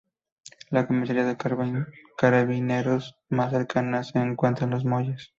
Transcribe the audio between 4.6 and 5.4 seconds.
en Los Molles.